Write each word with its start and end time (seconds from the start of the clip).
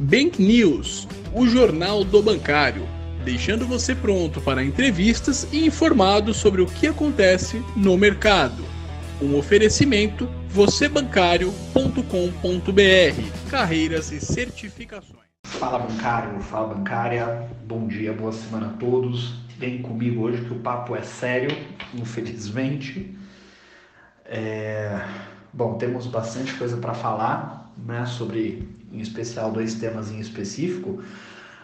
Bank 0.00 0.40
News, 0.40 1.08
o 1.34 1.48
jornal 1.48 2.04
do 2.04 2.22
bancário, 2.22 2.86
deixando 3.24 3.66
você 3.66 3.96
pronto 3.96 4.40
para 4.40 4.62
entrevistas 4.62 5.48
e 5.52 5.66
informado 5.66 6.32
sobre 6.32 6.62
o 6.62 6.66
que 6.66 6.86
acontece 6.86 7.60
no 7.74 7.98
mercado. 7.98 8.64
Um 9.20 9.36
oferecimento 9.36 10.28
vocêbancário.com.br, 10.50 13.50
carreiras 13.50 14.12
e 14.12 14.20
certificações. 14.20 15.18
Fala 15.44 15.80
bancário, 15.80 16.40
fala 16.42 16.74
bancária, 16.74 17.50
bom 17.66 17.88
dia, 17.88 18.12
boa 18.12 18.30
semana 18.30 18.68
a 18.68 18.72
todos. 18.74 19.34
Vem 19.58 19.82
comigo 19.82 20.22
hoje 20.22 20.44
que 20.44 20.52
o 20.52 20.60
papo 20.60 20.94
é 20.94 21.02
sério, 21.02 21.50
infelizmente. 21.92 23.18
É... 24.24 25.04
Bom, 25.52 25.74
temos 25.74 26.06
bastante 26.06 26.54
coisa 26.54 26.76
para 26.76 26.94
falar, 26.94 27.72
né, 27.76 28.06
sobre 28.06 28.77
em 28.92 29.00
especial 29.00 29.52
dois 29.52 29.74
temas 29.74 30.10
em 30.10 30.20
específico. 30.20 31.02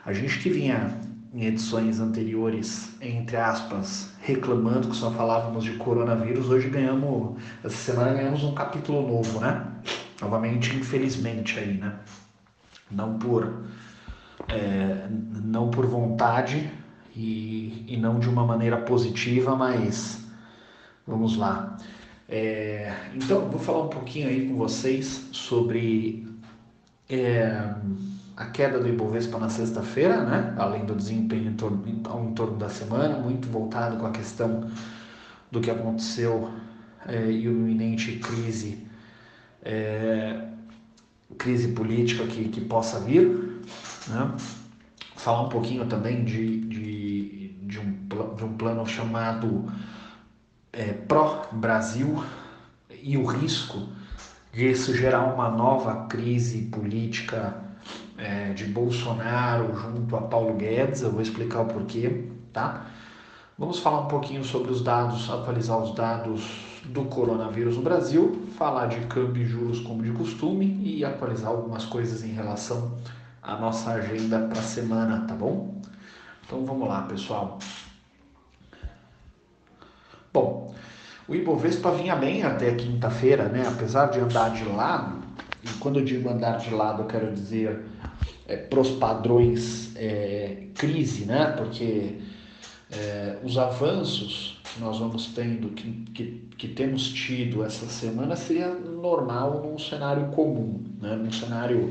A 0.05 0.13
gente 0.13 0.39
que 0.39 0.51
vinha 0.51 0.99
em 1.35 1.47
edições 1.47 1.99
anteriores, 1.99 2.95
entre 3.01 3.37
aspas, 3.37 4.11
reclamando 4.21 4.89
que 4.89 4.97
só 4.97 5.11
falávamos 5.11 5.65
de 5.65 5.73
coronavírus, 5.73 6.49
hoje 6.49 6.69
ganhamos, 6.69 7.43
essa 7.65 7.77
semana 7.77 8.15
ganhamos 8.15 8.45
um 8.45 8.55
capítulo 8.55 9.07
novo, 9.07 9.41
né? 9.41 9.67
Novamente, 10.21 10.77
infelizmente 10.77 11.59
aí, 11.59 11.75
né? 11.75 11.99
Não 12.89 13.19
por, 13.19 13.65
é, 14.49 15.09
não 15.43 15.71
por 15.71 15.87
vontade 15.87 16.71
e, 17.17 17.85
e 17.89 17.97
não 17.97 18.21
de 18.21 18.29
uma 18.29 18.47
maneira 18.47 18.77
positiva, 18.77 19.57
mas 19.57 20.25
vamos 21.05 21.37
lá. 21.37 21.77
É, 22.29 22.95
então, 23.15 23.49
vou 23.51 23.59
falar 23.59 23.83
um 23.83 23.89
pouquinho 23.89 24.29
aí 24.29 24.49
com 24.49 24.57
vocês 24.57 25.29
sobre 25.33 26.24
é, 27.09 27.75
a 28.37 28.47
queda 28.47 28.81
do 28.81 28.89
Ibovespa 28.89 29.39
na 29.39 29.49
sexta-feira, 29.49 30.25
né? 30.25 30.55
além 30.59 30.85
do 30.85 30.95
desempenho 30.95 31.51
em 31.51 31.55
torno, 31.55 31.87
em 31.87 32.35
torno, 32.35 32.57
da 32.57 32.69
semana, 32.69 33.19
muito 33.19 33.49
voltado 33.49 33.97
com 33.97 34.07
a 34.07 34.11
questão 34.11 34.69
do 35.51 35.61
que 35.61 35.71
aconteceu 35.71 36.51
é, 37.07 37.31
e 37.31 37.49
uma 37.49 37.69
iminente 37.69 38.19
crise, 38.19 38.87
é, 39.63 40.49
crise 41.39 41.69
política 41.69 42.27
que, 42.27 42.49
que 42.49 42.61
possa 42.61 42.99
vir. 43.01 43.29
Né? 44.09 44.35
Falar 45.17 45.43
um 45.43 45.49
pouquinho 45.49 45.87
também 45.87 46.25
de, 46.25 46.61
de, 46.61 47.49
de, 47.63 47.79
um, 47.79 48.35
de 48.37 48.45
um 48.45 48.57
plano 48.57 48.87
chamado 48.87 49.73
é, 50.73 50.93
Pró-Brasil 50.93 52.23
e 53.03 53.17
o 53.17 53.25
risco 53.25 53.89
isso 54.57 54.95
gerar 54.95 55.25
uma 55.25 55.49
nova 55.49 56.07
crise 56.07 56.63
política 56.63 57.57
é, 58.17 58.53
de 58.53 58.65
Bolsonaro 58.65 59.75
junto 59.75 60.17
a 60.17 60.23
Paulo 60.23 60.55
Guedes. 60.55 61.03
Eu 61.03 61.11
vou 61.11 61.21
explicar 61.21 61.63
o 61.63 61.67
porquê, 61.67 62.29
tá? 62.53 62.87
Vamos 63.59 63.79
falar 63.79 64.01
um 64.01 64.09
pouquinho 64.09 64.45
sobre 64.45 64.71
os 64.71 64.83
dados, 64.83 65.31
atualizar 65.31 65.79
os 65.79 65.95
dados 65.95 66.43
do 66.85 67.05
coronavírus 67.05 67.77
no 67.77 67.83
Brasil, 67.83 68.49
falar 68.59 68.87
de 68.87 69.01
câmbio 69.07 69.43
e 69.43 69.47
juros 69.47 69.81
como 69.81 70.03
de 70.03 70.11
costume 70.13 70.81
e 70.85 71.05
atualizar 71.05 71.51
algumas 71.51 71.85
coisas 71.85 72.23
em 72.23 72.33
relação 72.33 72.99
à 73.43 73.57
nossa 73.57 73.93
agenda 73.93 74.41
para 74.41 74.59
a 74.59 74.63
semana, 74.63 75.25
tá 75.27 75.35
bom? 75.35 75.81
Então 76.45 76.65
vamos 76.65 76.89
lá, 76.89 77.03
pessoal. 77.03 77.59
Bom, 80.33 80.75
o 81.27 81.35
Ibovespa 81.35 81.91
vinha 81.93 82.15
bem 82.15 82.43
até 82.43 82.75
quinta-feira, 82.75 83.49
né? 83.49 83.65
apesar 83.67 84.07
de 84.07 84.21
andar 84.21 84.51
de 84.51 84.65
lado, 84.65 85.23
e 85.63 85.69
quando 85.79 85.99
eu 85.99 86.05
digo 86.05 86.29
andar 86.29 86.59
de 86.59 86.71
lado, 86.71 87.03
eu 87.03 87.07
quero 87.07 87.33
dizer 87.33 87.81
é, 88.47 88.57
pros 88.57 88.91
padrões 88.91 89.95
é, 89.97 90.67
crise, 90.75 91.25
né? 91.25 91.55
porque 91.57 92.19
é, 92.93 93.39
os 93.43 93.57
avanços 93.57 94.61
que 94.63 94.81
nós 94.81 94.99
vamos 94.99 95.29
tendo, 95.29 95.69
que, 95.69 95.91
que, 96.13 96.49
que, 96.59 96.69
temos 96.69 97.09
tido 97.09 97.65
essa 97.65 97.87
semana, 97.87 98.37
seria 98.37 98.69
normal 98.69 99.63
num 99.63 99.79
cenário 99.79 100.27
comum, 100.33 100.83
né? 101.01 101.17
num 101.17 101.33
cenário 101.33 101.89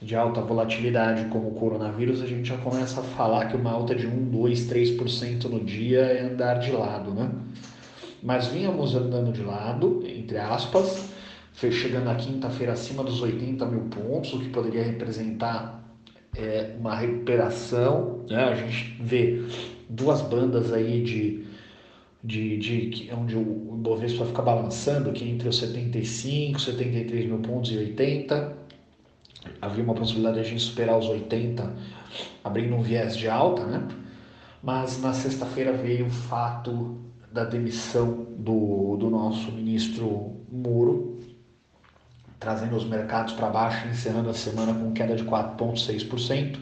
de 0.00 0.14
alta 0.16 0.40
volatilidade 0.40 1.26
como 1.26 1.48
o 1.48 1.54
coronavírus, 1.54 2.22
a 2.22 2.26
gente 2.26 2.48
já 2.48 2.56
começa 2.58 3.00
a 3.00 3.02
falar 3.02 3.46
que 3.46 3.56
uma 3.56 3.70
alta 3.70 3.94
de 3.94 4.06
1, 4.06 4.30
2, 4.30 4.60
3% 4.70 5.44
no 5.44 5.60
dia 5.64 6.00
é 6.00 6.22
andar 6.22 6.54
de 6.54 6.70
lado, 6.70 7.12
né? 7.12 7.30
Mas 8.22 8.46
vínhamos 8.48 8.94
andando 8.94 9.32
de 9.32 9.42
lado, 9.42 10.02
entre 10.06 10.38
aspas, 10.38 11.10
chegando 11.54 12.04
na 12.04 12.14
quinta-feira 12.14 12.72
acima 12.72 13.02
dos 13.02 13.20
80 13.20 13.66
mil 13.66 13.82
pontos, 13.82 14.32
o 14.32 14.38
que 14.38 14.48
poderia 14.48 14.82
representar 14.82 15.82
é, 16.36 16.74
uma 16.78 16.94
recuperação. 16.94 18.24
Né? 18.28 18.44
A 18.44 18.54
gente 18.54 18.96
vê 19.00 19.42
duas 19.88 20.22
bandas 20.22 20.72
aí 20.72 21.02
de, 21.02 21.44
de, 22.22 22.58
de 22.58 23.10
onde 23.12 23.36
o 23.36 23.74
Ibovespa 23.78 24.24
fica 24.24 24.42
balançando, 24.42 25.12
que 25.12 25.24
é 25.24 25.28
entre 25.28 25.48
os 25.48 25.58
75, 25.58 26.60
73 26.60 27.26
mil 27.26 27.38
pontos 27.38 27.72
e 27.72 27.78
80. 27.78 28.60
Havia 29.60 29.82
uma 29.82 29.94
possibilidade 29.94 30.36
de 30.36 30.40
a 30.40 30.48
gente 30.48 30.62
superar 30.62 30.98
os 30.98 31.08
80, 31.08 31.74
abrindo 32.44 32.74
um 32.74 32.82
viés 32.82 33.16
de 33.16 33.28
alta, 33.28 33.64
né? 33.64 33.88
Mas 34.62 35.00
na 35.00 35.14
sexta-feira 35.14 35.72
veio 35.72 36.06
o 36.06 36.10
fato 36.10 36.98
da 37.32 37.44
demissão 37.44 38.26
do, 38.36 38.96
do 38.96 39.08
nosso 39.08 39.52
ministro 39.52 40.36
Muro, 40.50 41.20
trazendo 42.38 42.76
os 42.76 42.84
mercados 42.84 43.32
para 43.34 43.48
baixo, 43.48 43.86
encerrando 43.88 44.28
a 44.30 44.34
semana 44.34 44.74
com 44.74 44.92
queda 44.92 45.14
de 45.14 45.22
4,6% 45.24 46.58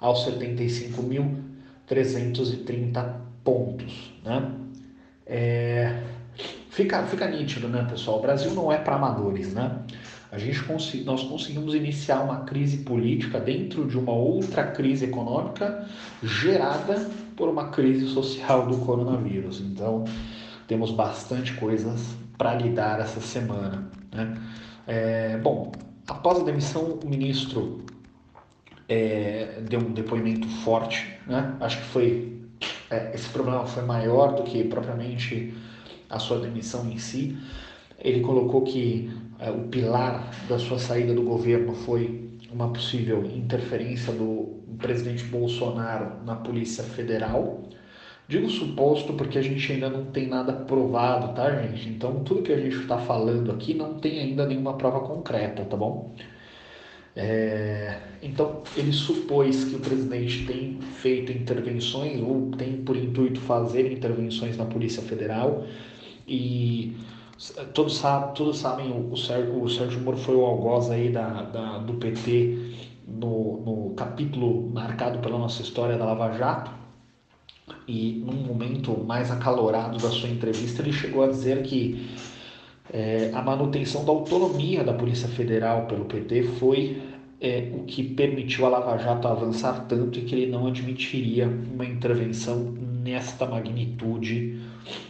aos 0.00 0.26
75.330 0.26 3.14
pontos. 3.44 4.12
Né? 4.24 4.52
É, 5.26 6.02
fica, 6.72 7.02
fica 7.04 7.28
nítido, 7.28 7.68
né, 7.68 7.86
pessoal? 7.88 8.18
O 8.18 8.22
Brasil 8.22 8.52
não 8.52 8.72
é 8.72 8.78
para 8.78 8.96
amadores, 8.96 9.52
né? 9.52 9.78
A 10.30 10.38
gente 10.38 11.04
nós 11.04 11.22
conseguimos 11.24 11.74
iniciar 11.74 12.22
uma 12.22 12.40
crise 12.40 12.78
política 12.78 13.38
dentro 13.38 13.86
de 13.86 13.98
uma 13.98 14.12
outra 14.12 14.64
crise 14.64 15.04
econômica 15.04 15.86
gerada 16.22 17.06
por 17.36 17.50
uma 17.50 17.68
crise 17.68 18.08
social 18.08 18.66
do 18.66 18.78
coronavírus. 18.78 19.60
Então, 19.60 20.04
temos 20.66 20.90
bastante 20.90 21.52
coisas 21.54 22.16
para 22.38 22.54
lidar 22.54 22.98
essa 23.00 23.20
semana. 23.20 23.90
Né? 24.10 24.34
É, 24.86 25.36
bom, 25.36 25.70
após 26.08 26.40
a 26.40 26.44
demissão, 26.44 26.98
o 27.04 27.06
ministro 27.06 27.84
é, 28.88 29.60
deu 29.68 29.80
um 29.80 29.92
depoimento 29.92 30.48
forte. 30.64 31.18
Né? 31.26 31.54
Acho 31.60 31.76
que 31.76 31.84
foi 31.88 32.40
é, 32.88 33.12
esse 33.14 33.28
problema 33.28 33.66
foi 33.66 33.82
maior 33.82 34.34
do 34.34 34.42
que 34.44 34.64
propriamente 34.64 35.54
a 36.12 36.18
sua 36.18 36.38
demissão 36.38 36.88
em 36.88 36.98
si. 36.98 37.36
Ele 37.98 38.20
colocou 38.20 38.62
que 38.62 39.10
é, 39.38 39.50
o 39.50 39.64
pilar 39.68 40.30
da 40.48 40.58
sua 40.58 40.78
saída 40.78 41.14
do 41.14 41.22
governo 41.22 41.74
foi 41.74 42.30
uma 42.52 42.72
possível 42.72 43.24
interferência 43.24 44.12
do 44.12 44.60
presidente 44.78 45.24
Bolsonaro 45.24 46.24
na 46.24 46.36
Polícia 46.36 46.84
Federal. 46.84 47.62
Digo 48.28 48.48
suposto 48.48 49.14
porque 49.14 49.38
a 49.38 49.42
gente 49.42 49.72
ainda 49.72 49.90
não 49.90 50.06
tem 50.06 50.28
nada 50.28 50.52
provado, 50.52 51.34
tá, 51.34 51.50
gente? 51.62 51.88
Então, 51.88 52.22
tudo 52.22 52.42
que 52.42 52.52
a 52.52 52.58
gente 52.58 52.76
está 52.76 52.98
falando 52.98 53.50
aqui 53.50 53.74
não 53.74 53.94
tem 53.94 54.20
ainda 54.20 54.46
nenhuma 54.46 54.74
prova 54.74 55.00
concreta, 55.00 55.64
tá 55.64 55.76
bom? 55.76 56.14
É... 57.14 57.98
Então, 58.22 58.62
ele 58.76 58.92
supôs 58.92 59.64
que 59.64 59.76
o 59.76 59.80
presidente 59.80 60.46
tem 60.46 60.78
feito 60.80 61.32
intervenções 61.32 62.20
ou 62.22 62.50
tem 62.52 62.78
por 62.78 62.96
intuito 62.96 63.40
fazer 63.40 63.92
intervenções 63.92 64.56
na 64.56 64.64
Polícia 64.64 65.02
Federal 65.02 65.66
e 66.26 66.96
todos, 67.74 67.96
sabe, 67.96 68.34
todos 68.34 68.58
sabem, 68.58 68.92
o 68.92 69.16
Sérgio, 69.16 69.62
o 69.62 69.68
Sérgio 69.68 70.00
Moro 70.00 70.16
foi 70.16 70.34
o 70.34 70.44
algoz 70.44 70.90
aí 70.90 71.10
da, 71.10 71.42
da, 71.42 71.78
do 71.78 71.94
PT 71.94 72.72
no, 73.06 73.60
no 73.60 73.94
capítulo 73.94 74.70
marcado 74.70 75.18
pela 75.18 75.38
nossa 75.38 75.62
história 75.62 75.96
da 75.96 76.04
Lava 76.04 76.32
Jato. 76.36 76.70
E 77.86 78.22
num 78.24 78.46
momento 78.46 78.96
mais 79.04 79.30
acalorado 79.30 79.98
da 79.98 80.10
sua 80.10 80.28
entrevista, 80.28 80.82
ele 80.82 80.92
chegou 80.92 81.24
a 81.24 81.28
dizer 81.28 81.62
que 81.62 82.10
é, 82.92 83.30
a 83.32 83.42
manutenção 83.42 84.04
da 84.04 84.12
autonomia 84.12 84.84
da 84.84 84.92
Polícia 84.92 85.28
Federal 85.28 85.86
pelo 85.86 86.04
PT 86.04 86.42
foi 86.58 87.02
é, 87.40 87.70
o 87.74 87.84
que 87.84 88.02
permitiu 88.02 88.66
a 88.66 88.68
Lava 88.68 88.96
Jato 88.98 89.26
avançar 89.26 89.86
tanto 89.88 90.18
e 90.18 90.22
que 90.22 90.34
ele 90.34 90.50
não 90.50 90.66
admitiria 90.66 91.48
uma 91.48 91.84
intervenção 91.84 92.72
nesta 93.02 93.46
magnitude 93.46 94.60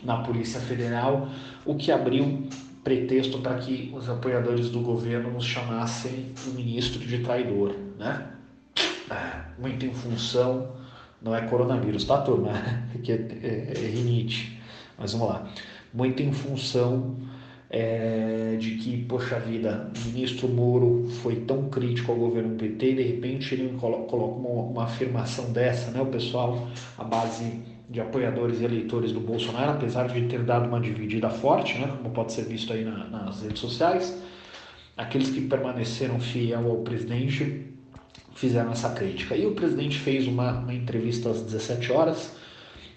na 0.03 0.19
Polícia 0.19 0.61
Federal, 0.61 1.29
o 1.65 1.75
que 1.75 1.91
abriu 1.91 2.47
pretexto 2.83 3.39
para 3.39 3.55
que 3.59 3.93
os 3.95 4.09
apoiadores 4.09 4.71
do 4.71 4.81
governo 4.81 5.31
nos 5.31 5.45
chamassem 5.45 6.33
o 6.47 6.51
ministro 6.51 7.01
de 7.01 7.19
traidor, 7.19 7.75
né? 7.99 8.29
Ah, 9.09 9.45
muito 9.59 9.87
em 9.87 9.93
função, 9.93 10.73
não 11.21 11.35
é 11.35 11.43
coronavírus, 11.43 12.05
tá, 12.05 12.21
turma? 12.21 12.53
Que 13.03 13.13
é, 13.13 13.17
é, 13.43 13.73
é 13.77 13.87
rinite. 13.89 14.61
Mas 14.99 15.13
vamos 15.13 15.29
lá. 15.29 15.49
Muito 15.93 16.23
em 16.23 16.33
função 16.33 17.17
é, 17.71 18.57
de 18.59 18.77
que, 18.77 19.05
poxa 19.05 19.39
vida, 19.39 19.91
o 19.97 20.09
ministro 20.09 20.49
Moro 20.49 21.07
foi 21.23 21.37
tão 21.37 21.69
crítico 21.69 22.13
ao 22.13 22.19
governo 22.19 22.57
PT 22.57 22.91
e 22.91 22.95
de 22.95 23.03
repente 23.03 23.55
ele 23.55 23.77
coloca 23.79 24.15
uma, 24.15 24.63
uma 24.63 24.85
afirmação 24.85 25.53
dessa, 25.53 25.91
né? 25.91 26.01
O 26.01 26.07
pessoal, 26.07 26.69
a 26.99 27.05
base 27.05 27.63
de 27.89 28.01
apoiadores 28.01 28.61
e 28.61 28.65
eleitores 28.65 29.13
do 29.13 29.21
Bolsonaro, 29.21 29.73
apesar 29.73 30.09
de 30.09 30.23
ter 30.29 30.43
dado 30.43 30.69
uma 30.69 30.81
dividida 30.81 31.29
forte, 31.29 31.79
né? 31.79 31.89
Como 31.89 32.11
pode 32.11 32.33
ser 32.33 32.45
visto 32.45 32.73
aí 32.73 32.85
na, 32.85 33.07
nas 33.07 33.43
redes 33.43 33.61
sociais, 33.61 34.23
aqueles 34.97 35.31
que 35.31 35.41
permaneceram 35.43 36.19
fiel 36.21 36.71
ao 36.71 36.79
presidente 36.79 37.67
fizeram 38.35 38.73
essa 38.73 38.91
crítica. 38.91 39.37
E 39.37 39.47
o 39.47 39.53
presidente 39.53 39.99
fez 39.99 40.27
uma, 40.27 40.53
uma 40.59 40.75
entrevista 40.75 41.31
às 41.31 41.43
17 41.43 41.93
horas, 41.93 42.35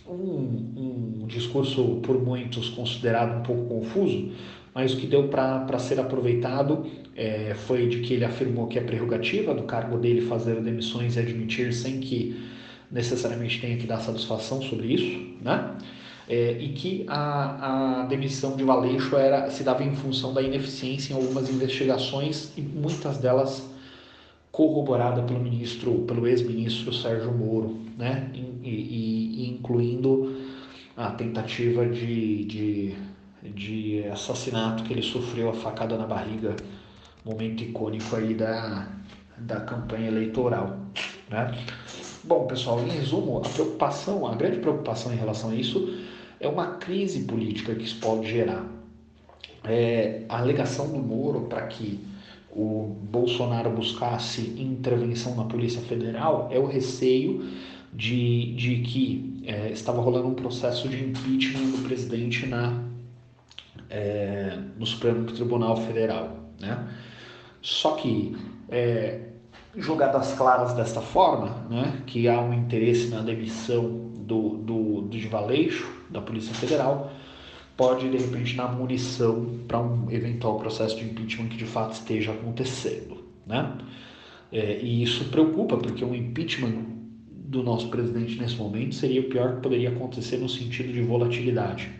um, 0.07 1.21
um 1.23 1.27
discurso 1.27 1.99
por 2.03 2.21
muitos 2.21 2.69
considerado 2.69 3.39
um 3.39 3.43
pouco 3.43 3.65
confuso, 3.65 4.31
mas 4.73 4.93
o 4.93 4.97
que 4.97 5.07
deu 5.07 5.27
para 5.27 5.79
ser 5.79 5.99
aproveitado 5.99 6.85
é, 7.15 7.53
foi 7.55 7.87
de 7.87 8.01
que 8.01 8.13
ele 8.13 8.25
afirmou 8.25 8.67
que 8.67 8.77
é 8.77 8.81
prerrogativa 8.81 9.53
do 9.53 9.63
cargo 9.63 9.97
dele 9.97 10.21
fazer 10.21 10.61
demissões 10.61 11.15
e 11.15 11.19
admitir 11.19 11.73
sem 11.73 11.99
que 11.99 12.35
necessariamente 12.91 13.59
tenha 13.59 13.77
que 13.77 13.87
dar 13.87 13.99
satisfação 13.99 14.61
sobre 14.61 14.87
isso, 14.87 15.37
né? 15.41 15.75
É, 16.27 16.57
e 16.59 16.69
que 16.69 17.05
a, 17.07 18.01
a 18.01 18.05
demissão 18.05 18.55
de 18.55 18.63
Valeixo 18.63 19.15
era, 19.15 19.49
se 19.51 19.63
dava 19.63 19.83
em 19.83 19.95
função 19.95 20.33
da 20.33 20.41
ineficiência 20.41 21.13
em 21.13 21.15
algumas 21.15 21.49
investigações 21.49 22.51
e 22.57 22.61
muitas 22.61 23.19
delas 23.19 23.63
corroborada 24.51 25.21
pelo 25.21 25.39
ministro, 25.39 25.99
pelo 26.07 26.25
ex-ministro 26.25 26.91
Sérgio 26.93 27.31
Moro, 27.31 27.79
né? 27.97 28.31
E, 28.33 28.39
e, 28.39 29.43
e, 29.43 29.49
incluindo 29.51 30.35
a 30.97 31.11
tentativa 31.11 31.85
de, 31.85 32.45
de 32.45 32.95
de 33.53 34.07
assassinato 34.07 34.83
que 34.83 34.93
ele 34.93 35.01
sofreu 35.01 35.49
a 35.49 35.53
facada 35.53 35.97
na 35.97 36.07
barriga, 36.07 36.55
momento 37.23 37.63
icônico 37.63 38.15
aí 38.15 38.33
da, 38.33 38.87
da 39.37 39.59
campanha 39.61 40.07
eleitoral. 40.07 40.77
Né? 41.29 41.65
Bom, 42.25 42.47
pessoal, 42.47 42.79
em 42.79 42.89
resumo, 42.89 43.37
a 43.37 43.41
preocupação, 43.41 44.25
a 44.25 44.33
grande 44.33 44.57
preocupação 44.57 45.13
em 45.13 45.15
relação 45.15 45.51
a 45.51 45.55
isso 45.55 45.95
é 46.39 46.47
uma 46.47 46.77
crise 46.77 47.23
política 47.23 47.75
que 47.75 47.83
isso 47.83 47.99
pode 47.99 48.27
gerar. 48.27 48.65
É, 49.63 50.23
a 50.27 50.39
alegação 50.39 50.87
do 50.87 50.97
Moro 50.97 51.41
para 51.41 51.61
que 51.67 51.99
o 52.51 52.95
Bolsonaro 53.11 53.69
buscasse 53.69 54.41
intervenção 54.57 55.35
na 55.35 55.43
Polícia 55.43 55.81
Federal 55.81 56.49
é 56.51 56.57
o 56.57 56.65
receio 56.65 57.47
de, 57.93 58.55
de 58.55 58.81
que 58.81 59.43
é, 59.45 59.69
estava 59.69 60.01
rolando 60.01 60.27
um 60.27 60.33
processo 60.33 60.89
de 60.89 61.03
impeachment 61.03 61.71
do 61.71 61.83
presidente 61.83 62.47
na 62.47 62.85
é, 63.89 64.57
no 64.77 64.85
Supremo 64.85 65.25
Tribunal 65.25 65.77
Federal. 65.77 66.39
Né? 66.59 66.87
Só 67.61 67.91
que, 67.91 68.35
é, 68.69 69.19
jogadas 69.77 70.33
claras 70.33 70.73
desta 70.73 71.01
forma, 71.01 71.65
né, 71.69 72.01
que 72.05 72.27
há 72.27 72.39
um 72.39 72.53
interesse 72.53 73.07
na 73.07 73.21
demissão 73.21 73.83
do, 74.17 74.57
do, 74.57 75.01
do 75.01 75.17
da 76.09 76.21
Polícia 76.21 76.53
Federal, 76.53 77.11
pode 77.75 78.09
de 78.09 78.17
repente 78.17 78.55
dar 78.55 78.71
munição 78.71 79.59
para 79.67 79.79
um 79.79 80.09
eventual 80.09 80.57
processo 80.57 80.97
de 80.97 81.05
impeachment 81.05 81.49
que 81.49 81.57
de 81.57 81.65
fato 81.65 81.93
esteja 81.93 82.31
acontecendo. 82.31 83.23
Né? 83.45 83.77
É, 84.51 84.79
e 84.81 85.03
isso 85.03 85.25
preocupa, 85.25 85.77
porque 85.77 86.03
um 86.03 86.15
impeachment 86.15 86.85
do 87.29 87.61
nosso 87.61 87.89
presidente 87.89 88.39
nesse 88.39 88.55
momento 88.55 88.95
seria 88.95 89.21
o 89.21 89.25
pior 89.25 89.55
que 89.55 89.61
poderia 89.61 89.89
acontecer 89.89 90.37
no 90.37 90.49
sentido 90.49 90.91
de 90.91 91.01
volatilidade. 91.01 91.91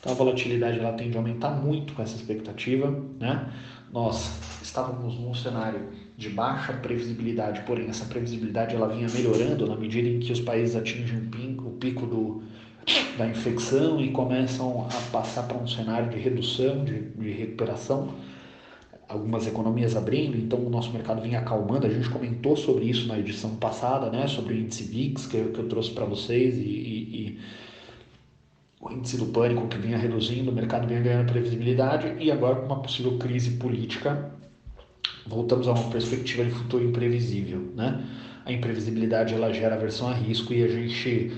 Então 0.00 0.12
a 0.12 0.14
volatilidade 0.14 0.78
ela 0.78 0.92
tende 0.92 1.16
a 1.16 1.20
aumentar 1.20 1.50
muito 1.50 1.92
com 1.92 2.02
essa 2.02 2.16
expectativa, 2.16 2.90
né? 3.20 3.52
Nós 3.92 4.32
estávamos 4.62 5.18
num 5.18 5.34
cenário 5.34 5.90
de 6.16 6.28
baixa 6.28 6.72
previsibilidade, 6.74 7.62
porém 7.62 7.88
essa 7.88 8.04
previsibilidade 8.04 8.74
ela 8.74 8.88
vinha 8.88 9.08
melhorando 9.08 9.66
na 9.66 9.76
medida 9.76 10.08
em 10.08 10.18
que 10.20 10.32
os 10.32 10.40
países 10.40 10.76
atingem 10.76 11.18
o 11.18 11.26
pico, 11.26 11.68
o 11.68 11.72
pico 11.72 12.06
do, 12.06 12.42
da 13.16 13.26
infecção 13.26 14.00
e 14.00 14.10
começam 14.10 14.86
a 14.86 15.10
passar 15.10 15.44
para 15.44 15.56
um 15.56 15.66
cenário 15.66 16.10
de 16.10 16.18
redução, 16.18 16.84
de, 16.84 17.00
de 17.00 17.30
recuperação 17.30 18.14
algumas 19.12 19.46
economias 19.46 19.94
abrindo, 19.94 20.38
então 20.38 20.58
o 20.58 20.70
nosso 20.70 20.90
mercado 20.90 21.20
vinha 21.20 21.40
acalmando. 21.40 21.86
A 21.86 21.90
gente 21.90 22.08
comentou 22.08 22.56
sobre 22.56 22.86
isso 22.86 23.06
na 23.06 23.18
edição 23.18 23.56
passada, 23.56 24.10
né, 24.10 24.26
sobre 24.26 24.54
o 24.54 24.56
índice 24.56 24.84
VIX 24.84 25.26
que 25.26 25.36
eu, 25.36 25.52
que 25.52 25.58
eu 25.58 25.68
trouxe 25.68 25.90
para 25.90 26.06
vocês 26.06 26.56
e, 26.56 26.60
e, 26.60 27.38
o 28.80 28.90
índice 28.90 29.16
do 29.16 29.26
pânico 29.26 29.68
que 29.68 29.78
vinha 29.78 29.96
reduzindo, 29.96 30.50
o 30.50 30.54
mercado 30.54 30.88
vinha 30.88 31.00
ganhando 31.00 31.30
previsibilidade 31.30 32.16
e 32.18 32.32
agora 32.32 32.56
com 32.56 32.66
uma 32.66 32.82
possível 32.82 33.16
crise 33.16 33.52
política 33.52 34.32
voltamos 35.26 35.68
a 35.68 35.72
uma 35.72 35.90
perspectiva 35.90 36.44
de 36.44 36.50
futuro 36.50 36.84
imprevisível, 36.84 37.72
né? 37.74 38.04
A 38.44 38.52
imprevisibilidade 38.52 39.34
ela 39.34 39.52
gera 39.52 39.76
aversão 39.76 40.08
a 40.08 40.14
risco 40.14 40.52
e 40.52 40.62
a 40.64 40.68
gente 40.68 41.32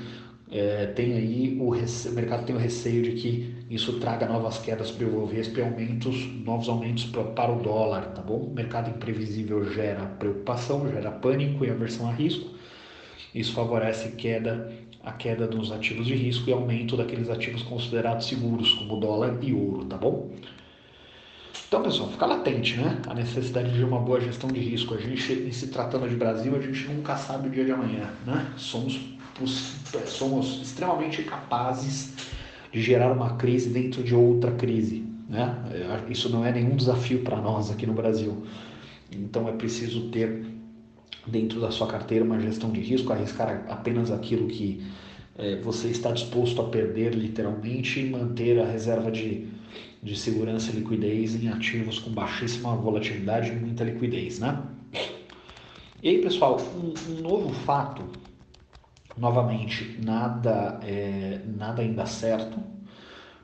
é, 0.51 0.87
tem 0.87 1.13
aí 1.15 1.59
o, 1.61 1.69
rece... 1.71 2.09
o 2.09 2.13
mercado 2.13 2.47
tem 2.47 2.55
o 2.55 2.59
receio 2.59 3.03
de 3.03 3.13
que 3.13 3.55
isso 3.69 3.99
traga 3.99 4.27
novas 4.27 4.59
quedas 4.59 4.91
para 4.91 5.05
o 5.07 5.09
Ibovespa 5.09 5.61
e 5.61 5.63
aumentos, 5.63 6.27
novos 6.45 6.69
aumentos 6.69 7.05
para 7.05 7.53
o 7.53 7.61
dólar, 7.61 8.13
tá 8.13 8.23
bom? 8.23 8.39
O 8.39 8.55
mercado 8.55 8.91
imprevisível 8.91 9.71
gera 9.73 10.07
preocupação, 10.07 10.89
gera 10.89 11.11
pânico 11.11 11.65
e 11.65 11.71
aversão 11.71 12.09
a 12.09 12.13
risco. 12.13 12.51
Isso 13.35 13.53
favorece 13.53 14.11
queda 14.11 14.73
a 15.03 15.13
queda 15.13 15.47
dos 15.47 15.71
ativos 15.71 16.07
de 16.07 16.15
risco 16.15 16.49
e 16.49 16.53
aumento 16.53 16.97
daqueles 16.97 17.29
ativos 17.29 17.63
considerados 17.63 18.27
seguros, 18.27 18.73
como 18.73 18.99
dólar 18.99 19.39
e 19.43 19.53
ouro, 19.53 19.85
tá 19.85 19.99
bom? 19.99 20.31
Então, 21.75 21.82
pessoal, 21.82 22.09
fica 22.09 22.25
latente, 22.26 22.76
né? 22.76 23.03
A 23.05 23.15
necessidade 23.15 23.73
de 23.73 23.82
uma 23.82 23.99
boa 23.99 24.21
gestão 24.21 24.49
de 24.49 24.61
risco. 24.61 24.94
A 24.94 24.97
gente, 24.97 25.53
se 25.53 25.67
tratando 25.67 26.09
de 26.09 26.15
Brasil, 26.15 26.55
a 26.55 26.61
gente 26.61 26.87
nunca 26.87 27.17
sabe 27.17 27.49
o 27.49 27.50
dia 27.50 27.65
de 27.65 27.73
amanhã, 27.73 28.11
né? 28.25 28.47
Somos, 28.56 29.00
somos 30.06 30.62
extremamente 30.62 31.25
capazes 31.25 32.15
de 32.71 32.81
gerar 32.81 33.11
uma 33.11 33.35
crise 33.35 33.71
dentro 33.71 34.05
de 34.05 34.15
outra 34.15 34.53
crise, 34.53 35.05
né? 35.29 35.53
Isso 36.09 36.29
não 36.29 36.47
é 36.47 36.53
nenhum 36.53 36.76
desafio 36.76 37.25
para 37.25 37.41
nós 37.41 37.73
aqui 37.73 37.87
no 37.87 37.93
Brasil. 37.93 38.47
Então, 39.11 39.49
é 39.49 39.53
preciso 39.53 40.11
ter 40.11 40.47
dentro 41.27 41.61
da 41.61 41.73
sua 41.73 41.88
carteira 41.88 42.25
uma 42.25 42.38
gestão 42.38 42.70
de 42.70 42.79
risco, 42.82 43.12
arriscar 43.12 43.65
apenas 43.69 44.12
aquilo 44.12 44.47
que 44.47 44.81
é, 45.37 45.57
você 45.57 45.89
está 45.89 46.13
disposto 46.13 46.61
a 46.61 46.69
perder 46.69 47.15
literalmente 47.15 48.01
e 48.01 48.09
manter 48.09 48.59
a 48.61 48.67
reserva 48.67 49.11
de, 49.11 49.49
de 50.03 50.17
segurança 50.17 50.71
e 50.71 50.77
liquidez 50.77 51.35
em 51.35 51.49
ativos 51.49 51.99
com 51.99 52.11
baixíssima 52.11 52.75
volatilidade 52.77 53.51
e 53.51 53.57
muita 53.57 53.85
liquidez, 53.85 54.39
né? 54.39 54.63
E 56.03 56.09
aí, 56.09 56.23
pessoal, 56.23 56.61
um, 56.77 56.95
um 57.13 57.21
novo 57.23 57.51
fato, 57.51 58.05
novamente, 59.17 59.99
nada, 60.05 60.79
é, 60.82 61.41
nada 61.47 61.82
ainda 61.82 62.06
certo, 62.06 62.58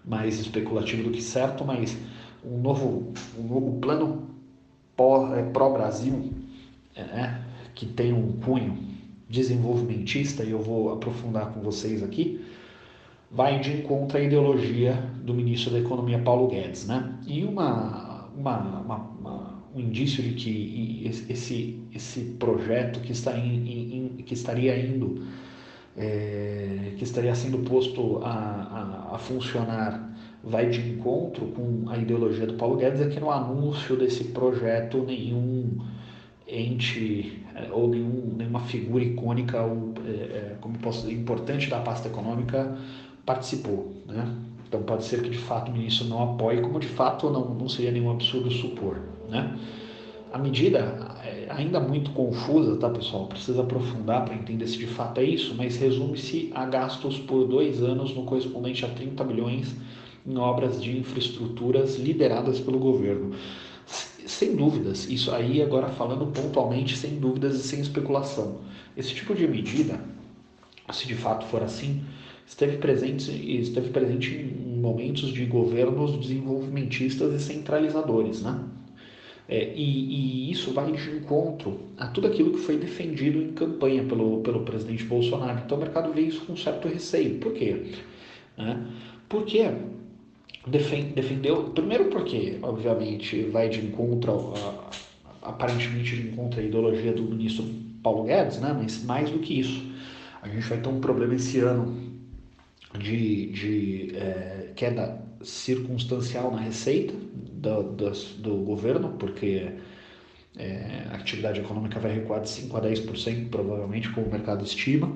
mais 0.04 0.38
especulativo 0.38 1.04
do 1.04 1.10
que 1.10 1.22
certo, 1.22 1.64
mas 1.64 1.96
um 2.44 2.58
novo, 2.58 3.12
um 3.38 3.42
novo 3.42 3.80
plano 3.80 4.30
é, 5.34 5.42
pró-Brasil, 5.42 6.32
é, 6.94 7.02
né? 7.04 7.44
que 7.74 7.86
tem 7.86 8.12
um 8.12 8.32
cunho 8.32 8.89
desenvolvimentista, 9.30 10.42
e 10.42 10.50
eu 10.50 10.58
vou 10.58 10.92
aprofundar 10.92 11.52
com 11.52 11.60
vocês 11.60 12.02
aqui, 12.02 12.44
vai 13.30 13.60
de 13.60 13.72
encontro 13.72 14.18
à 14.18 14.20
ideologia 14.20 14.94
do 15.22 15.32
ministro 15.32 15.70
da 15.70 15.78
Economia 15.78 16.18
Paulo 16.18 16.48
Guedes. 16.48 16.86
Né? 16.86 17.14
E 17.26 17.44
uma, 17.44 18.28
uma, 18.36 18.58
uma, 18.80 18.96
uma 18.96 19.60
um 19.74 19.80
indício 19.80 20.20
de 20.22 20.34
que 20.34 21.24
esse, 21.28 21.80
esse 21.94 22.20
projeto 22.40 23.00
que, 23.00 23.12
está 23.12 23.36
in, 23.38 24.16
in, 24.18 24.22
que 24.24 24.34
estaria 24.34 24.76
indo, 24.76 25.24
é, 25.96 26.92
que 26.96 27.04
estaria 27.04 27.34
sendo 27.36 27.58
posto 27.58 28.18
a, 28.24 28.30
a, 28.30 29.14
a 29.14 29.18
funcionar 29.18 30.10
vai 30.42 30.68
de 30.70 30.80
encontro 30.80 31.46
com 31.48 31.88
a 31.88 31.98
ideologia 31.98 32.46
do 32.46 32.54
Paulo 32.54 32.76
Guedes 32.76 33.00
é 33.00 33.08
que 33.08 33.20
no 33.20 33.30
anúncio 33.30 33.96
desse 33.96 34.24
projeto 34.24 35.04
nenhum 35.04 35.78
ente 36.48 37.39
ou 37.70 37.88
nenhum, 37.88 38.34
nenhuma 38.36 38.60
figura 38.60 39.02
icônica 39.04 39.60
ou 39.60 39.94
é, 40.06 40.10
é, 40.10 40.56
como 40.60 40.78
posso 40.78 41.10
importante 41.10 41.68
da 41.68 41.80
pasta 41.80 42.08
econômica 42.08 42.76
participou. 43.24 43.92
Né? 44.06 44.26
Então 44.68 44.82
pode 44.82 45.04
ser 45.04 45.22
que 45.22 45.30
de 45.30 45.38
fato 45.38 45.70
o 45.70 45.72
ministro 45.72 46.06
não 46.06 46.22
apoie, 46.22 46.60
como 46.60 46.78
de 46.78 46.88
fato 46.88 47.28
não, 47.30 47.54
não 47.54 47.68
seria 47.68 47.90
nenhum 47.90 48.10
absurdo 48.10 48.50
supor. 48.50 49.00
Né? 49.28 49.58
A 50.32 50.38
medida 50.38 51.18
é 51.24 51.48
ainda 51.50 51.80
muito 51.80 52.12
confusa, 52.12 52.76
tá 52.76 52.88
pessoal? 52.88 53.26
Precisa 53.26 53.62
aprofundar 53.62 54.24
para 54.24 54.34
entender 54.34 54.66
se 54.68 54.78
de 54.78 54.86
fato 54.86 55.18
é 55.18 55.24
isso, 55.24 55.54
mas 55.56 55.76
resume-se 55.76 56.50
a 56.54 56.64
gastos 56.64 57.18
por 57.18 57.46
dois 57.48 57.82
anos 57.82 58.14
no 58.14 58.24
correspondente 58.24 58.84
a 58.84 58.88
30 58.88 59.24
bilhões 59.24 59.74
em 60.26 60.36
obras 60.36 60.80
de 60.80 60.96
infraestruturas 60.96 61.96
lideradas 61.98 62.60
pelo 62.60 62.78
governo. 62.78 63.34
Sem 64.26 64.54
dúvidas, 64.54 65.08
isso 65.08 65.30
aí 65.32 65.62
agora 65.62 65.88
falando 65.88 66.26
pontualmente, 66.26 66.96
sem 66.96 67.18
dúvidas 67.18 67.56
e 67.56 67.62
sem 67.62 67.80
especulação. 67.80 68.58
Esse 68.96 69.14
tipo 69.14 69.34
de 69.34 69.46
medida, 69.46 70.00
se 70.92 71.06
de 71.06 71.14
fato 71.14 71.46
for 71.46 71.62
assim, 71.62 72.02
esteve 72.46 72.78
presente, 72.78 73.30
esteve 73.30 73.90
presente 73.90 74.34
em 74.34 74.80
momentos 74.80 75.32
de 75.32 75.44
governos 75.46 76.18
desenvolvimentistas 76.18 77.32
e 77.34 77.44
centralizadores, 77.44 78.42
né? 78.42 78.58
É, 79.48 79.72
e, 79.74 80.46
e, 80.46 80.52
isso 80.52 80.72
vai 80.72 80.92
de 80.92 81.10
encontro 81.10 81.80
a 81.98 82.06
tudo 82.06 82.28
aquilo 82.28 82.52
que 82.52 82.58
foi 82.58 82.76
defendido 82.76 83.42
em 83.42 83.52
campanha 83.52 84.04
pelo, 84.04 84.42
pelo 84.42 84.60
presidente 84.60 85.02
Bolsonaro. 85.02 85.60
Então 85.64 85.76
o 85.76 85.80
mercado 85.80 86.12
vê 86.12 86.20
isso 86.20 86.46
com 86.46 86.56
certo 86.56 86.86
receio. 86.86 87.40
Por 87.40 87.52
quê? 87.52 87.94
Né? 88.56 88.86
Porque 89.28 89.68
defendeu, 90.66 91.70
primeiro 91.70 92.06
porque, 92.06 92.58
obviamente, 92.62 93.44
vai 93.44 93.68
de 93.68 93.80
encontro, 93.84 94.52
a, 94.56 94.90
aparentemente 95.48 96.16
de 96.16 96.28
encontro 96.28 96.60
à 96.60 96.62
ideologia 96.62 97.12
do 97.12 97.22
ministro 97.22 97.64
Paulo 98.02 98.24
Guedes, 98.24 98.60
né? 98.60 98.74
mas 98.76 99.02
mais 99.04 99.30
do 99.30 99.38
que 99.38 99.60
isso, 99.60 99.82
a 100.42 100.48
gente 100.48 100.66
vai 100.66 100.80
ter 100.80 100.88
um 100.88 101.00
problema 101.00 101.34
esse 101.34 101.58
ano 101.60 101.96
de, 102.98 103.46
de 103.52 104.16
é, 104.16 104.72
queda 104.74 105.22
circunstancial 105.42 106.50
na 106.50 106.60
receita 106.60 107.14
do, 107.14 107.82
do, 107.82 108.10
do 108.38 108.56
governo, 108.64 109.10
porque 109.18 109.70
é, 110.56 111.06
a 111.10 111.14
atividade 111.14 111.60
econômica 111.60 111.98
vai 111.98 112.12
recuar 112.12 112.40
de 112.40 112.48
5 112.50 112.76
a 112.76 112.82
10%, 112.82 113.48
provavelmente, 113.50 114.10
como 114.10 114.26
o 114.26 114.30
mercado 114.30 114.64
estima, 114.64 115.10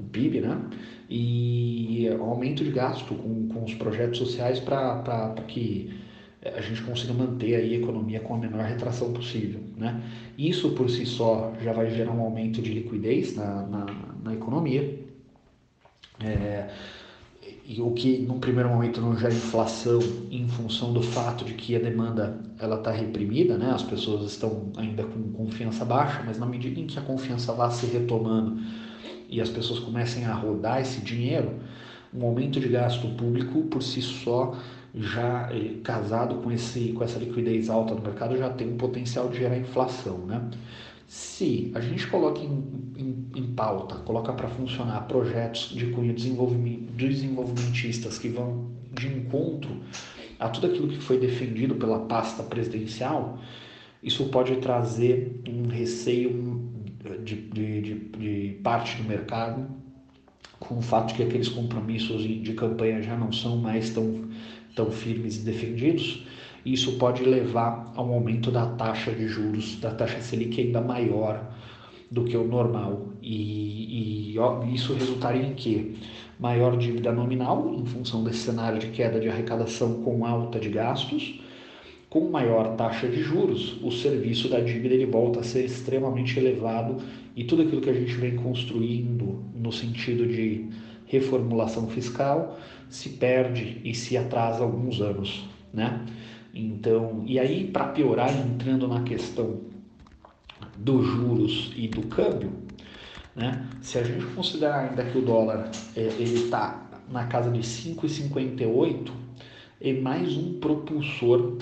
o 0.00 0.04
PIB, 0.04 0.40
né? 0.40 0.60
E 1.08 2.08
aumento 2.20 2.64
de 2.64 2.70
gasto 2.70 3.14
com, 3.14 3.48
com 3.48 3.64
os 3.64 3.74
projetos 3.74 4.18
sociais 4.18 4.60
para 4.60 5.34
que 5.46 5.90
a 6.44 6.60
gente 6.60 6.82
consiga 6.82 7.12
manter 7.12 7.54
aí 7.54 7.74
a 7.74 7.78
economia 7.78 8.20
com 8.20 8.34
a 8.34 8.38
menor 8.38 8.64
retração 8.64 9.12
possível, 9.12 9.60
né? 9.76 10.00
Isso 10.38 10.70
por 10.70 10.88
si 10.88 11.04
só 11.04 11.52
já 11.62 11.72
vai 11.72 11.90
gerar 11.90 12.12
um 12.12 12.20
aumento 12.20 12.62
de 12.62 12.72
liquidez 12.72 13.36
na, 13.36 13.62
na, 13.66 13.86
na 14.22 14.34
economia. 14.34 14.98
É, 16.22 16.70
e 17.64 17.80
o 17.80 17.92
que 17.92 18.18
num 18.18 18.40
primeiro 18.40 18.68
momento 18.68 19.00
não 19.00 19.16
gera 19.16 19.32
inflação 19.32 20.00
em 20.30 20.48
função 20.48 20.92
do 20.92 21.02
fato 21.02 21.44
de 21.44 21.54
que 21.54 21.76
a 21.76 21.78
demanda 21.78 22.40
ela 22.58 22.76
está 22.76 22.90
reprimida, 22.90 23.56
né? 23.56 23.70
as 23.70 23.82
pessoas 23.82 24.30
estão 24.30 24.72
ainda 24.76 25.04
com 25.04 25.32
confiança 25.32 25.84
baixa, 25.84 26.22
mas 26.26 26.38
na 26.38 26.46
medida 26.46 26.80
em 26.80 26.86
que 26.86 26.98
a 26.98 27.02
confiança 27.02 27.52
vá 27.52 27.70
se 27.70 27.86
retomando 27.86 28.60
e 29.28 29.40
as 29.40 29.48
pessoas 29.48 29.80
comecem 29.80 30.24
a 30.24 30.34
rodar 30.34 30.80
esse 30.80 31.00
dinheiro, 31.00 31.60
um 32.12 32.24
aumento 32.24 32.58
de 32.58 32.68
gasto 32.68 33.08
público 33.16 33.62
por 33.64 33.82
si 33.82 34.02
só 34.02 34.56
já 34.94 35.48
eh, 35.52 35.76
casado 35.84 36.36
com, 36.36 36.50
esse, 36.50 36.92
com 36.92 37.04
essa 37.04 37.18
liquidez 37.18 37.70
alta 37.70 37.94
no 37.94 38.02
mercado 38.02 38.36
já 38.36 38.50
tem 38.50 38.68
um 38.68 38.76
potencial 38.76 39.28
de 39.28 39.38
gerar 39.38 39.56
inflação, 39.56 40.18
né? 40.18 40.50
Se 41.06 41.72
a 41.74 41.80
gente 41.80 42.06
coloca 42.06 42.40
em, 42.40 42.64
em, 42.96 43.26
em 43.34 43.46
pauta, 43.54 43.96
coloca 43.96 44.32
para 44.32 44.48
funcionar 44.48 45.08
projetos 45.08 45.70
de 45.74 45.86
cunho 45.86 46.14
desenvolvimentistas 46.14 48.18
que 48.18 48.28
vão 48.28 48.70
de 48.92 49.08
encontro 49.08 49.70
a 50.38 50.48
tudo 50.48 50.68
aquilo 50.68 50.88
que 50.88 51.00
foi 51.00 51.18
defendido 51.18 51.74
pela 51.74 52.00
pasta 52.00 52.44
presidencial, 52.44 53.38
isso 54.02 54.28
pode 54.28 54.56
trazer 54.56 55.40
um 55.48 55.68
receio 55.68 56.69
de, 57.22 57.36
de, 57.36 57.80
de, 57.80 57.94
de 57.94 58.60
parte 58.62 58.96
do 58.96 59.08
mercado 59.08 59.66
com 60.58 60.78
o 60.78 60.82
fato 60.82 61.08
de 61.08 61.14
que 61.14 61.22
aqueles 61.22 61.48
compromissos 61.48 62.22
de 62.22 62.52
campanha 62.54 63.02
já 63.02 63.16
não 63.16 63.32
são 63.32 63.56
mais 63.56 63.90
tão, 63.90 64.28
tão 64.74 64.90
firmes 64.90 65.38
e 65.38 65.40
defendidos 65.40 66.26
isso 66.64 66.98
pode 66.98 67.24
levar 67.24 67.92
a 67.94 68.02
um 68.02 68.12
aumento 68.12 68.50
da 68.50 68.66
taxa 68.66 69.12
de 69.12 69.26
juros, 69.26 69.80
da 69.80 69.92
taxa 69.92 70.20
Selic 70.20 70.60
ainda 70.60 70.80
maior 70.80 71.42
do 72.10 72.24
que 72.24 72.36
o 72.36 72.46
normal. 72.46 73.08
E, 73.22 74.32
e 74.32 74.38
ó, 74.38 74.62
isso 74.64 74.92
resultaria 74.92 75.42
em 75.42 75.54
que? 75.54 75.96
Maior 76.38 76.76
dívida 76.76 77.12
nominal, 77.12 77.74
em 77.74 77.84
função 77.84 78.24
desse 78.24 78.40
cenário 78.40 78.78
de 78.78 78.88
queda 78.88 79.20
de 79.20 79.28
arrecadação 79.28 80.02
com 80.02 80.24
alta 80.24 80.58
de 80.58 80.68
gastos, 80.68 81.40
com 82.10 82.28
maior 82.28 82.74
taxa 82.74 83.08
de 83.08 83.22
juros, 83.22 83.80
o 83.82 83.92
serviço 83.92 84.48
da 84.48 84.58
dívida 84.58 84.94
ele 84.94 85.06
volta 85.06 85.40
a 85.40 85.42
ser 85.44 85.64
extremamente 85.64 86.36
elevado 86.36 86.96
e 87.36 87.44
tudo 87.44 87.62
aquilo 87.62 87.80
que 87.80 87.88
a 87.88 87.94
gente 87.94 88.12
vem 88.14 88.34
construindo 88.34 89.44
no 89.54 89.70
sentido 89.70 90.26
de 90.26 90.68
reformulação 91.06 91.88
fiscal 91.88 92.58
se 92.88 93.10
perde 93.10 93.80
e 93.84 93.94
se 93.94 94.16
atrasa 94.16 94.64
alguns 94.64 95.00
anos, 95.00 95.48
né? 95.72 96.04
Então, 96.52 97.22
e 97.26 97.38
aí 97.38 97.68
para 97.68 97.86
piorar, 97.86 98.36
entrando 98.36 98.88
na 98.88 99.02
questão 99.02 99.60
dos 100.76 101.06
juros 101.06 101.72
e 101.76 101.86
do 101.86 102.02
câmbio, 102.08 102.50
né? 103.36 103.68
Se 103.80 103.98
a 103.98 104.02
gente 104.02 104.26
considerar 104.34 104.88
ainda 104.88 105.04
que 105.04 105.16
o 105.16 105.22
dólar 105.22 105.70
é, 105.94 106.00
ele 106.00 106.34
está 106.34 106.90
na 107.08 107.26
casa 107.26 107.52
de 107.52 107.60
5,58, 107.60 109.12
é 109.80 109.92
mais 109.92 110.36
um 110.36 110.54
propulsor 110.54 111.56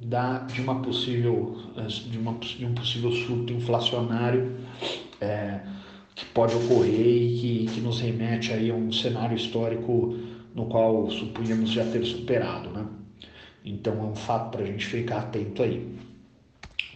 da, 0.00 0.38
de 0.38 0.60
uma 0.60 0.82
possível 0.82 1.56
de, 2.10 2.18
uma, 2.18 2.34
de 2.34 2.64
um 2.66 2.74
possível 2.74 3.12
surto 3.12 3.52
inflacionário 3.52 4.56
é, 5.20 5.60
que 6.14 6.24
pode 6.26 6.54
ocorrer 6.54 7.06
e 7.06 7.38
que, 7.38 7.74
que 7.74 7.80
nos 7.80 8.00
remete 8.00 8.52
aí 8.52 8.70
a 8.70 8.74
um 8.74 8.92
cenário 8.92 9.36
histórico 9.36 10.16
no 10.54 10.66
qual 10.66 11.10
supunhamos 11.10 11.70
já 11.70 11.84
ter 11.84 12.04
superado, 12.04 12.70
né? 12.70 12.86
Então 13.64 13.94
é 13.98 14.02
um 14.04 14.14
fato 14.14 14.50
para 14.50 14.62
a 14.62 14.66
gente 14.66 14.86
ficar 14.86 15.18
atento 15.18 15.62
aí. 15.62 15.94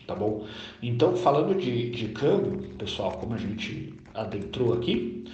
Tá 0.07 0.14
bom? 0.14 0.47
Então, 0.83 1.14
falando 1.16 1.54
de, 1.54 1.90
de 1.90 2.09
câmbio, 2.09 2.69
pessoal, 2.76 3.12
como 3.12 3.35
a 3.35 3.38
gente 3.38 3.95
adentrou 4.14 4.73
aqui, 4.73 5.25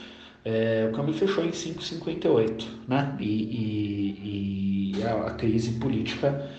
é, 0.45 0.89
o 0.91 0.95
câmbio 0.95 1.15
fechou 1.15 1.45
em 1.45 1.51
5,58, 1.51 2.65
né? 2.87 3.17
E, 3.19 3.25
e, 3.25 4.93
e 4.97 5.03
a, 5.03 5.31
crise 5.31 5.73
política, 5.79 6.51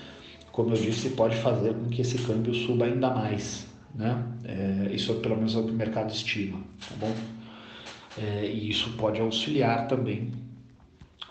como 0.57 0.73
eu 0.73 0.81
disse, 0.81 1.11
pode 1.11 1.35
fazer 1.35 1.75
com 1.75 1.87
que 1.87 2.01
esse 2.01 2.17
câmbio 2.17 2.51
suba 2.51 2.85
ainda 2.85 3.11
mais, 3.11 3.67
né? 3.93 4.25
É, 4.43 4.89
isso 4.91 5.13
pelo 5.13 5.35
menos 5.35 5.53
é 5.53 5.59
o 5.59 5.63
que 5.63 5.69
o 5.69 5.75
mercado 5.75 6.11
estima, 6.11 6.57
tá 6.89 6.95
bom? 6.99 7.13
É, 8.17 8.43
e 8.47 8.67
isso 8.67 8.89
pode 8.97 9.21
auxiliar 9.21 9.87
também 9.87 10.31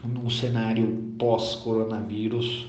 num 0.05 0.31
cenário 0.31 1.13
pós-coronavírus 1.19 2.69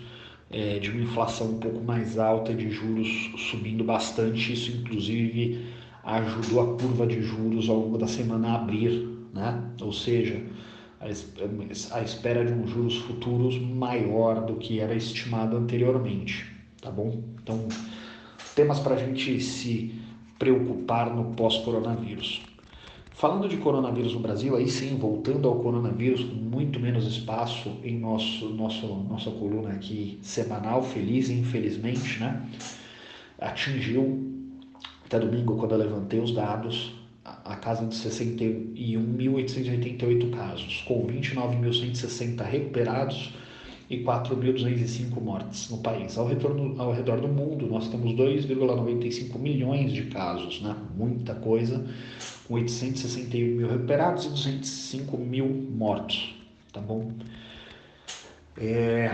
é, 0.49 0.79
de 0.79 0.89
uma 0.89 1.03
inflação 1.03 1.51
um 1.51 1.59
pouco 1.59 1.79
mais 1.83 2.17
alta, 2.17 2.55
de 2.55 2.71
juros 2.71 3.07
subindo 3.37 3.83
bastante. 3.83 4.51
Isso, 4.51 4.71
inclusive, 4.71 5.63
ajudou 6.03 6.61
a 6.61 6.79
curva 6.79 7.05
de 7.05 7.21
juros 7.21 7.69
ao 7.69 7.81
longo 7.81 7.99
da 7.99 8.07
semana 8.07 8.53
a 8.53 8.55
abrir, 8.55 9.07
né? 9.31 9.61
ou 9.79 9.93
seja, 9.93 10.41
a 10.99 12.01
espera 12.01 12.43
de 12.43 12.53
um 12.53 12.67
juros 12.67 12.97
futuros 12.97 13.59
maior 13.59 14.45
do 14.45 14.55
que 14.55 14.79
era 14.79 14.95
estimado 14.95 15.55
anteriormente. 15.55 16.51
Tá 16.81 16.89
bom? 16.89 17.23
Então, 17.41 17.67
temas 18.55 18.79
para 18.79 18.95
a 18.95 18.97
gente 18.97 19.39
se 19.41 19.93
preocupar 20.39 21.15
no 21.15 21.35
pós-coronavírus. 21.35 22.41
Falando 23.11 23.49
de 23.49 23.57
coronavírus 23.57 24.13
no 24.13 24.19
Brasil, 24.19 24.55
aí 24.55 24.69
sim, 24.69 24.95
voltando 24.95 25.47
ao 25.47 25.55
coronavírus, 25.55 26.23
com 26.23 26.35
muito 26.35 26.79
menos 26.79 27.07
espaço 27.07 27.75
em 27.83 27.97
nosso, 27.97 28.49
nosso, 28.49 28.85
nossa 29.09 29.31
coluna 29.31 29.69
aqui 29.69 30.19
semanal, 30.21 30.83
feliz 30.83 31.29
e 31.29 31.33
infelizmente, 31.33 32.19
né? 32.19 32.47
Atingiu, 33.39 34.23
até 35.03 35.19
domingo, 35.19 35.57
quando 35.57 35.71
eu 35.71 35.79
levantei 35.79 36.19
os 36.19 36.31
dados, 36.31 36.93
a 37.43 37.55
casa 37.55 37.83
de 37.85 37.95
61.888 37.95 40.29
casos, 40.31 40.83
com 40.87 41.07
29.160 41.07 42.43
recuperados 42.43 43.33
e 43.89 44.03
4.205 44.03 45.21
mortes 45.21 45.69
no 45.69 45.77
país. 45.79 46.17
Ao, 46.17 46.27
retorno, 46.27 46.81
ao 46.81 46.93
redor 46.93 47.19
do 47.21 47.27
mundo, 47.27 47.67
nós 47.67 47.89
temos 47.89 48.13
2,95 48.13 49.37
milhões 49.39 49.91
de 49.93 50.03
casos, 50.03 50.61
né? 50.61 50.75
muita 50.95 51.35
coisa, 51.35 51.85
com 52.47 52.53
861 52.55 53.55
mil 53.55 53.69
recuperados 53.69 54.25
e 54.25 54.29
205 54.29 55.17
mil 55.17 55.47
mortos, 55.47 56.35
tá 56.71 56.81
bom? 56.81 57.11
É... 58.57 59.11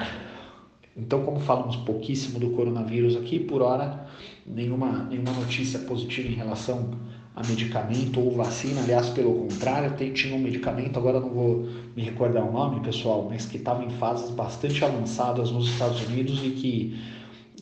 Então, 0.95 1.23
como 1.23 1.39
falamos 1.39 1.75
pouquíssimo 1.77 2.39
do 2.39 2.51
coronavírus 2.51 3.15
aqui, 3.15 3.39
por 3.39 3.63
hora, 3.63 4.05
nenhuma, 4.45 5.05
nenhuma 5.05 5.31
notícia 5.31 5.79
positiva 5.79 6.27
em 6.27 6.35
relação 6.35 6.91
a 7.35 7.45
medicamento 7.47 8.19
ou 8.19 8.31
vacina, 8.31 8.81
aliás, 8.81 9.09
pelo 9.09 9.33
contrário, 9.47 9.93
tem, 9.97 10.13
tinha 10.13 10.35
um 10.35 10.39
medicamento, 10.39 10.99
agora 10.99 11.19
não 11.19 11.29
vou 11.29 11.67
me 11.95 12.03
recordar 12.03 12.47
o 12.47 12.51
nome, 12.51 12.81
pessoal, 12.81 13.27
mas 13.29 13.45
que 13.45 13.57
estava 13.57 13.83
em 13.83 13.89
fases 13.91 14.29
bastante 14.29 14.83
avançadas 14.85 15.51
nos 15.51 15.67
Estados 15.69 16.05
Unidos 16.07 16.43
e 16.43 16.51
que 16.51 16.99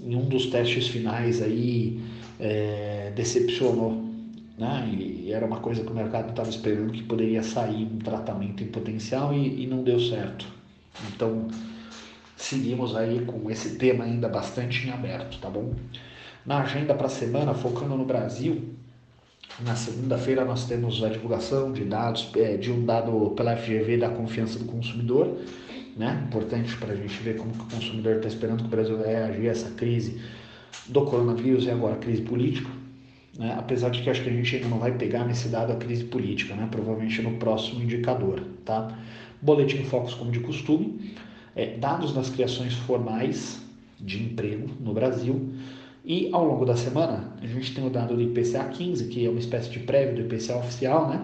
em 0.01 0.15
um 0.15 0.25
dos 0.25 0.47
testes 0.47 0.87
finais 0.87 1.41
aí 1.41 2.01
é, 2.39 3.13
decepcionou 3.15 4.11
né? 4.61 4.87
E 4.93 5.31
era 5.33 5.43
uma 5.45 5.59
coisa 5.59 5.83
que 5.83 5.91
o 5.91 5.95
mercado 5.95 6.29
estava 6.29 6.49
esperando 6.49 6.93
que 6.93 7.01
poderia 7.01 7.41
sair 7.41 7.83
um 7.83 7.97
tratamento 7.97 8.63
em 8.63 8.67
potencial 8.67 9.33
e, 9.33 9.63
e 9.63 9.67
não 9.67 9.83
deu 9.83 9.99
certo. 9.99 10.45
Então, 11.07 11.47
seguimos 12.37 12.95
aí 12.95 13.25
com 13.25 13.49
esse 13.49 13.77
tema 13.77 14.03
ainda 14.03 14.29
bastante 14.29 14.87
em 14.87 14.91
aberto, 14.91 15.39
tá 15.39 15.49
bom? 15.49 15.73
Na 16.45 16.61
agenda 16.61 16.93
para 16.93 17.07
a 17.07 17.09
semana, 17.09 17.55
focando 17.55 17.97
no 17.97 18.05
Brasil, 18.05 18.75
Na 19.59 19.75
segunda-feira 19.75 20.45
nós 20.45 20.65
temos 20.65 21.03
a 21.03 21.09
divulgação 21.09 21.71
de 21.71 21.83
dados, 21.83 22.29
é, 22.35 22.57
de 22.57 22.71
um 22.71 22.85
dado 22.85 23.31
pela 23.35 23.55
FGV 23.55 23.97
da 23.97 24.09
confiança 24.09 24.57
do 24.57 24.65
consumidor, 24.65 25.37
né? 25.95 26.23
Importante 26.27 26.75
para 26.77 26.93
a 26.93 26.95
gente 26.95 27.21
ver 27.21 27.37
como 27.37 27.51
que 27.51 27.63
o 27.63 27.65
consumidor 27.65 28.15
está 28.15 28.27
esperando 28.27 28.59
que 28.59 28.65
o 28.65 28.69
Brasil 28.69 28.97
reagir 28.97 29.49
a 29.49 29.51
essa 29.51 29.69
crise 29.71 30.21
do 30.87 31.05
coronavírus 31.05 31.65
e 31.65 31.69
agora 31.69 31.95
a 31.95 31.97
crise 31.97 32.21
política. 32.21 32.69
Né? 33.37 33.55
Apesar 33.57 33.89
de 33.89 34.01
que 34.01 34.09
acho 34.09 34.23
que 34.23 34.29
a 34.29 34.33
gente 34.33 34.55
ainda 34.55 34.67
não 34.67 34.79
vai 34.79 34.91
pegar 34.93 35.25
nesse 35.25 35.47
dado 35.47 35.71
a 35.71 35.75
crise 35.75 36.03
política, 36.05 36.55
né? 36.55 36.67
provavelmente 36.69 37.21
no 37.21 37.37
próximo 37.37 37.81
indicador. 37.81 38.41
Tá? 38.65 38.97
Boletim 39.41 39.83
Focus, 39.83 40.13
como 40.13 40.31
de 40.31 40.39
costume, 40.39 41.13
é, 41.55 41.77
dados 41.77 42.13
das 42.13 42.29
criações 42.29 42.73
formais 42.73 43.61
de 43.99 44.23
emprego 44.23 44.69
no 44.79 44.93
Brasil. 44.93 45.53
E 46.03 46.29
ao 46.31 46.43
longo 46.43 46.65
da 46.65 46.75
semana, 46.75 47.31
a 47.41 47.45
gente 47.45 47.75
tem 47.75 47.85
o 47.85 47.89
dado 47.89 48.15
do 48.15 48.21
IPCA 48.21 48.63
15, 48.65 49.07
que 49.07 49.25
é 49.25 49.29
uma 49.29 49.39
espécie 49.39 49.69
de 49.69 49.79
prévio 49.79 50.15
do 50.15 50.21
IPCA 50.21 50.57
oficial, 50.57 51.07
né? 51.07 51.23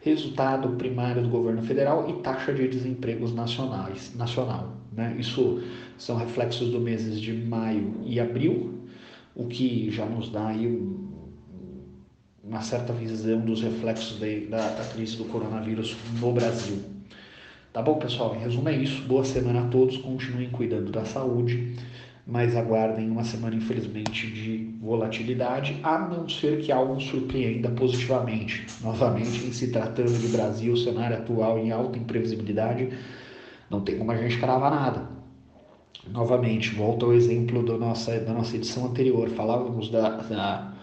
resultado 0.00 0.70
primário 0.70 1.22
do 1.22 1.28
governo 1.28 1.62
federal 1.62 2.08
e 2.08 2.22
taxa 2.22 2.52
de 2.52 2.66
desempregos 2.66 3.34
nacionais, 3.34 4.14
nacional. 4.16 4.76
Né? 4.92 5.16
Isso 5.18 5.62
são 5.96 6.16
reflexos 6.16 6.70
dos 6.70 6.82
meses 6.82 7.20
de 7.20 7.32
maio 7.32 7.94
e 8.04 8.18
abril, 8.18 8.80
o 9.34 9.46
que 9.46 9.90
já 9.90 10.06
nos 10.06 10.30
dá 10.30 10.48
aí 10.48 10.66
uma 12.42 12.60
certa 12.60 12.92
visão 12.92 13.40
dos 13.40 13.62
reflexos 13.62 14.18
de, 14.18 14.46
da, 14.46 14.70
da 14.70 14.84
crise 14.84 15.16
do 15.16 15.24
coronavírus 15.24 15.96
no 16.18 16.32
Brasil. 16.32 16.78
Tá 17.72 17.82
bom, 17.82 17.96
pessoal? 17.96 18.34
Em 18.34 18.38
resumo, 18.38 18.68
é 18.68 18.76
isso. 18.76 19.02
Boa 19.02 19.24
semana 19.24 19.60
a 19.60 19.68
todos. 19.68 19.98
Continuem 19.98 20.48
cuidando 20.50 20.90
da 20.90 21.04
saúde 21.04 21.76
mas 22.28 22.54
aguardem 22.54 23.10
uma 23.10 23.24
semana, 23.24 23.56
infelizmente, 23.56 24.30
de 24.30 24.74
volatilidade, 24.82 25.80
a 25.82 25.98
não 25.98 26.28
ser 26.28 26.60
que 26.60 26.70
algo 26.70 27.00
surpreenda 27.00 27.70
positivamente. 27.70 28.66
Novamente, 28.82 29.46
em 29.46 29.50
se 29.50 29.72
tratando 29.72 30.12
de 30.12 30.28
Brasil, 30.28 30.76
cenário 30.76 31.16
atual 31.16 31.58
em 31.58 31.72
alta 31.72 31.98
imprevisibilidade, 31.98 32.90
não 33.70 33.80
tem 33.80 33.96
como 33.96 34.12
a 34.12 34.16
gente 34.18 34.36
cravar 34.36 34.70
nada. 34.70 35.08
Novamente, 36.06 36.74
volto 36.74 37.06
ao 37.06 37.14
exemplo 37.14 37.62
do 37.62 37.78
nossa, 37.78 38.20
da 38.20 38.34
nossa 38.34 38.56
edição 38.56 38.84
anterior, 38.84 39.30
falávamos 39.30 39.88
da, 39.88 40.10
da, 40.10 40.74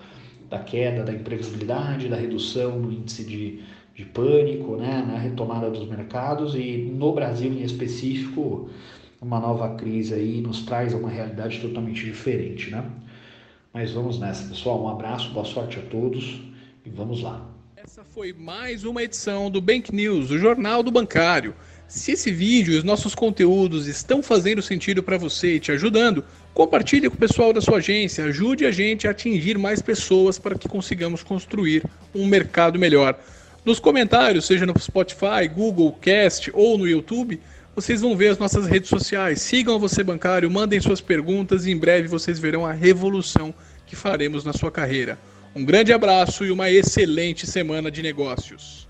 da 0.50 0.60
queda 0.60 1.04
da 1.04 1.14
imprevisibilidade, 1.14 2.10
da 2.10 2.16
redução 2.16 2.80
no 2.80 2.92
índice 2.92 3.24
de, 3.24 3.62
de 3.94 4.04
pânico, 4.04 4.78
né, 4.78 5.06
na 5.08 5.20
retomada 5.20 5.70
dos 5.70 5.88
mercados 5.88 6.56
e 6.56 6.92
no 6.92 7.14
Brasil 7.14 7.54
em 7.54 7.62
específico 7.62 8.68
uma 9.26 9.40
nova 9.40 9.76
crise 9.76 10.14
aí 10.14 10.40
nos 10.40 10.62
traz 10.62 10.94
uma 10.94 11.10
realidade 11.10 11.60
totalmente 11.60 12.06
diferente, 12.06 12.70
né? 12.70 12.86
Mas 13.74 13.92
vamos 13.92 14.20
nessa, 14.20 14.48
pessoal. 14.48 14.84
Um 14.84 14.88
abraço, 14.88 15.32
boa 15.32 15.44
sorte 15.44 15.80
a 15.80 15.82
todos 15.82 16.42
e 16.86 16.90
vamos 16.92 17.24
lá. 17.24 17.44
Essa 17.76 18.04
foi 18.04 18.32
mais 18.34 18.84
uma 18.84 19.02
edição 19.02 19.50
do 19.50 19.60
Bank 19.60 19.94
News, 19.94 20.30
o 20.30 20.38
jornal 20.38 20.84
do 20.84 20.92
bancário. 20.92 21.56
Se 21.88 22.12
esse 22.12 22.32
vídeo 22.32 22.76
e 22.76 22.78
os 22.78 22.84
nossos 22.84 23.16
conteúdos 23.16 23.88
estão 23.88 24.22
fazendo 24.22 24.62
sentido 24.62 25.02
para 25.02 25.18
você 25.18 25.56
e 25.56 25.60
te 25.60 25.72
ajudando, 25.72 26.24
compartilhe 26.54 27.10
com 27.10 27.16
o 27.16 27.20
pessoal 27.20 27.52
da 27.52 27.62
sua 27.62 27.78
agência, 27.78 28.26
ajude 28.26 28.64
a 28.64 28.72
gente 28.72 29.08
a 29.08 29.12
atingir 29.12 29.58
mais 29.58 29.82
pessoas 29.82 30.38
para 30.38 30.56
que 30.56 30.70
consigamos 30.70 31.24
construir 31.24 31.84
um 32.14 32.28
mercado 32.28 32.78
melhor. 32.78 33.20
Nos 33.66 33.80
comentários, 33.80 34.46
seja 34.46 34.68
no 34.68 34.80
Spotify, 34.80 35.48
Google 35.52 35.92
Cast 35.94 36.52
ou 36.54 36.78
no 36.78 36.88
YouTube, 36.88 37.40
vocês 37.76 38.00
vão 38.00 38.16
ver 38.16 38.30
as 38.30 38.38
nossas 38.38 38.66
redes 38.66 38.90
sociais. 38.90 39.42
Sigam 39.42 39.78
Você 39.78 40.02
Bancário, 40.02 40.50
mandem 40.50 40.80
suas 40.80 41.02
perguntas 41.02 41.66
e 41.66 41.72
em 41.72 41.78
breve 41.78 42.08
vocês 42.08 42.40
verão 42.40 42.66
a 42.66 42.72
revolução 42.72 43.54
que 43.86 43.96
faremos 43.96 44.46
na 44.46 44.54
sua 44.54 44.72
carreira. 44.72 45.20
Um 45.54 45.66
grande 45.66 45.92
abraço 45.92 46.46
e 46.46 46.52
uma 46.52 46.72
excelente 46.72 47.46
semana 47.46 47.92
de 47.92 48.02
negócios. 48.02 48.85